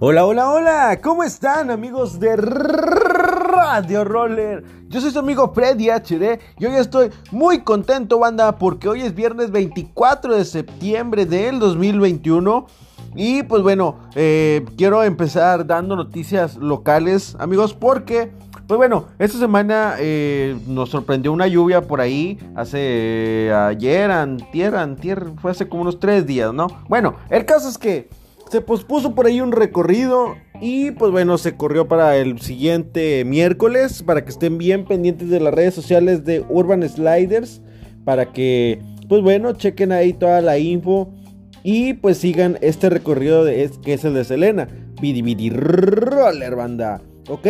[0.00, 4.62] Hola, hola, hola, ¿cómo están amigos de Radio Roller?
[4.86, 9.12] Yo soy su amigo Freddy HD y hoy estoy muy contento, banda, porque hoy es
[9.12, 12.68] viernes 24 de septiembre del 2021.
[13.16, 18.30] Y pues bueno, eh, quiero empezar dando noticias locales, amigos, porque,
[18.68, 25.26] pues bueno, esta semana eh, nos sorprendió una lluvia por ahí, hace ayer, antier, antier,
[25.42, 26.68] fue hace como unos tres días, ¿no?
[26.88, 28.08] Bueno, el caso es que
[28.50, 34.02] se pospuso por ahí un recorrido y pues bueno, se corrió para el siguiente miércoles,
[34.02, 37.62] para que estén bien pendientes de las redes sociales de Urban Sliders,
[38.04, 41.12] para que, pues bueno, chequen ahí toda la info
[41.62, 44.68] y pues sigan este recorrido que es el de Selena.
[45.00, 47.00] Bidi roller banda.
[47.28, 47.46] ¿Ok?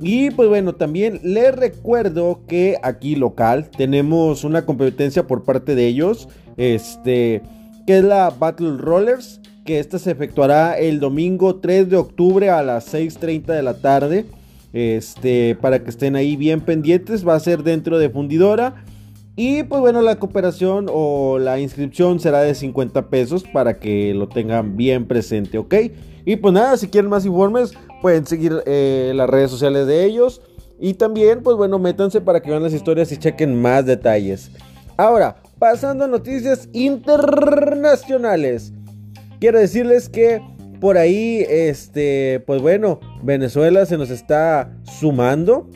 [0.00, 5.86] Y pues bueno, también les recuerdo que aquí local tenemos una competencia por parte de
[5.86, 6.28] ellos.
[6.56, 7.42] Este,
[7.86, 9.40] que es la Battle Rollers.
[9.68, 14.24] Que esta se efectuará el domingo 3 de octubre a las 6.30 de la tarde.
[14.72, 17.28] Este, para que estén ahí bien pendientes.
[17.28, 18.86] Va a ser dentro de Fundidora.
[19.36, 24.26] Y pues bueno, la cooperación o la inscripción será de 50 pesos para que lo
[24.26, 25.74] tengan bien presente, ¿ok?
[26.24, 30.40] Y pues nada, si quieren más informes, pueden seguir eh, las redes sociales de ellos.
[30.80, 34.50] Y también, pues bueno, métanse para que vean las historias y chequen más detalles.
[34.96, 38.72] Ahora, pasando a noticias internacionales.
[39.40, 40.40] Quiero decirles que
[40.80, 45.68] por ahí, este, pues bueno, Venezuela se nos está sumando.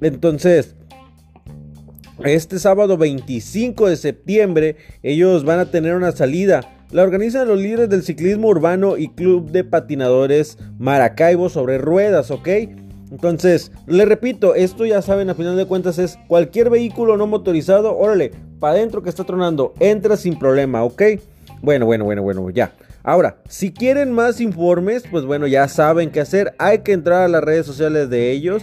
[0.00, 0.74] Entonces,
[2.24, 6.60] este sábado 25 de septiembre ellos van a tener una salida.
[6.90, 12.48] La organizan los líderes del ciclismo urbano y club de patinadores Maracaibo sobre ruedas, ¿ok?
[13.10, 17.96] Entonces, les repito, esto ya saben, a final de cuentas es cualquier vehículo no motorizado,
[17.96, 21.02] órale, para adentro que está tronando, entra sin problema, ¿ok?
[21.60, 22.72] Bueno, bueno, bueno, bueno, ya.
[23.04, 26.54] Ahora, si quieren más informes, pues bueno, ya saben qué hacer.
[26.58, 28.62] Hay que entrar a las redes sociales de ellos.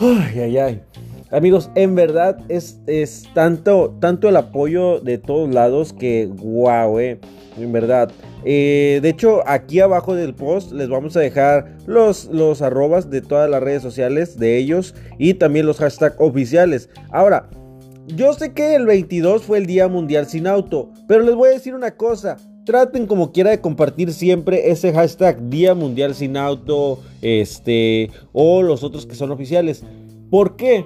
[0.00, 0.82] Ay, ay, ay.
[1.30, 7.18] Amigos, en verdad es, es tanto, tanto el apoyo de todos lados que wow, eh,
[7.58, 8.10] en verdad.
[8.44, 13.22] Eh, de hecho, aquí abajo del post les vamos a dejar los, los arrobas de
[13.22, 16.88] todas las redes sociales de ellos y también los hashtags oficiales.
[17.10, 17.50] Ahora,
[18.06, 21.52] yo sé que el 22 fue el Día Mundial sin Auto, pero les voy a
[21.54, 22.36] decir una cosa.
[22.66, 28.82] Traten como quiera de compartir siempre ese hashtag Día Mundial sin Auto, este, o los
[28.82, 29.84] otros que son oficiales.
[30.32, 30.84] ¿Por qué?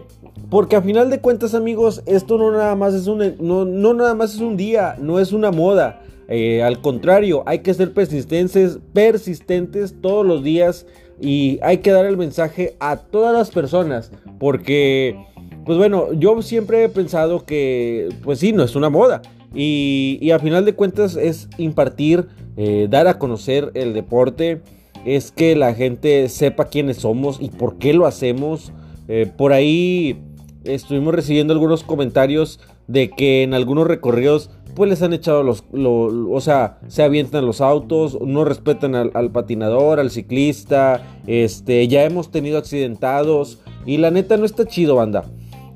[0.50, 4.34] Porque a final de cuentas, amigos, esto no nada más es un, no, nada más
[4.34, 6.02] es un día, no es una moda.
[6.28, 10.86] Eh, al contrario, hay que ser persistentes, persistentes todos los días
[11.18, 14.12] y hay que dar el mensaje a todas las personas.
[14.38, 15.16] Porque,
[15.64, 19.22] pues bueno, yo siempre he pensado que, pues sí, no es una moda.
[19.54, 24.60] Y, a final de cuentas es impartir, eh, dar a conocer el deporte,
[25.04, 28.72] es que la gente sepa quiénes somos y por qué lo hacemos.
[29.08, 30.22] Eh, por ahí
[30.64, 36.40] estuvimos recibiendo algunos comentarios de que en algunos recorridos pues les han echado los, o
[36.40, 42.56] sea, se avientan los autos, no respetan al, patinador, al ciclista, este, ya hemos tenido
[42.56, 45.24] accidentados y la neta no está chido, banda.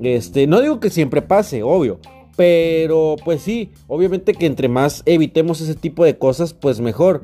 [0.00, 1.98] Este, no digo que siempre pase, obvio,
[2.36, 7.22] pero pues sí, obviamente que entre más evitemos ese tipo de cosas, pues mejor.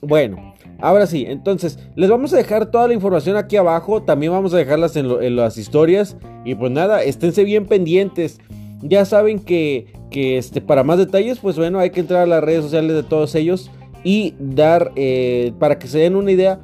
[0.00, 0.52] Bueno,
[0.82, 4.02] Ahora sí, entonces les vamos a dejar toda la información aquí abajo.
[4.02, 6.16] También vamos a dejarlas en, las historias.
[6.44, 8.40] Y pues nada, esténse bien pendientes.
[8.82, 12.42] Ya saben que, que este, para más detalles, pues bueno, hay que entrar a las
[12.42, 13.70] redes sociales de todos ellos
[14.02, 16.58] y dar eh, para que se den una idea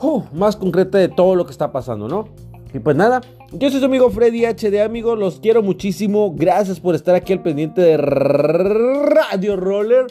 [0.00, 2.28] uh, más concreta de todo lo que está pasando, ¿no?
[2.72, 3.20] Y pues nada,
[3.56, 6.34] yo soy su amigo Freddy HD, amigos, los quiero muchísimo.
[6.34, 10.06] Gracias por estar aquí al pendiente de Radio Roller.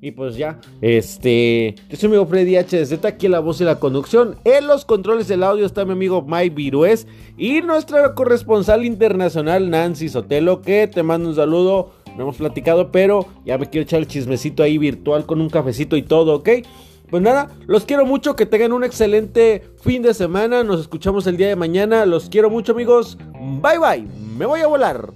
[0.00, 3.80] Y pues ya, este, yo soy mi amigo Freddy HDZ, aquí la voz y la
[3.80, 4.36] conducción.
[4.44, 7.06] En los controles del audio está mi amigo Mike Virués
[7.38, 11.92] y nuestra corresponsal internacional Nancy Sotelo, que te mando un saludo.
[12.16, 15.96] No hemos platicado, pero ya me quiero echar el chismecito ahí virtual con un cafecito
[15.96, 16.50] y todo, ¿ok?
[17.10, 20.64] Pues nada, los quiero mucho, que tengan un excelente fin de semana.
[20.64, 22.06] Nos escuchamos el día de mañana.
[22.06, 23.18] Los quiero mucho, amigos.
[23.62, 24.08] Bye bye.
[24.36, 25.12] Me voy a volar.